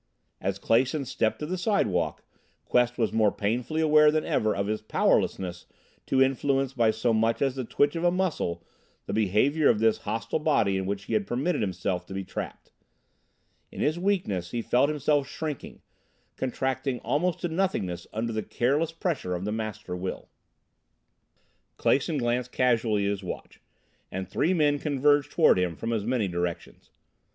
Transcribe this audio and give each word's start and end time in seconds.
As 0.39 0.57
Clason 0.57 1.05
stepped 1.05 1.37
to 1.41 1.45
the 1.45 1.59
sidewalk, 1.59 2.23
Quest 2.65 2.97
was 2.97 3.13
more 3.13 3.31
painfully 3.31 3.81
aware 3.81 4.09
than 4.09 4.25
ever 4.25 4.55
of 4.55 4.65
his 4.65 4.81
powerlessness 4.81 5.67
to 6.07 6.23
influence 6.23 6.73
by 6.73 6.89
so 6.89 7.13
much 7.13 7.39
as 7.39 7.53
the 7.53 7.65
twitch 7.65 7.95
of 7.95 8.03
a 8.03 8.09
muscle 8.09 8.65
the 9.05 9.13
behavior 9.13 9.69
of 9.69 9.77
this 9.77 9.99
hostile 9.99 10.39
body 10.39 10.75
in 10.75 10.87
which 10.87 11.03
he 11.03 11.13
had 11.13 11.27
permitted 11.27 11.61
himself 11.61 12.07
to 12.07 12.15
be 12.15 12.23
trapped. 12.23 12.71
In 13.71 13.79
his 13.81 13.99
weakness 13.99 14.49
he 14.49 14.63
felt 14.63 14.89
himself 14.89 15.27
shrinking, 15.29 15.83
contracting 16.35 16.99
almost 17.01 17.39
to 17.41 17.47
nothingness 17.47 18.07
under 18.11 18.33
the 18.33 18.41
careless 18.41 18.91
pressure 18.91 19.35
of 19.35 19.45
the 19.45 19.51
Master 19.51 19.95
Will. 19.95 20.29
Clason 21.77 22.17
glanced 22.17 22.51
casually 22.51 23.05
at 23.05 23.11
his 23.11 23.23
watch, 23.23 23.61
and 24.11 24.27
three 24.27 24.55
men 24.55 24.79
converged 24.79 25.29
toward 25.31 25.59
him 25.59 25.75
from 25.75 25.93
as 25.93 26.07
many 26.07 26.27
directions. 26.27 26.89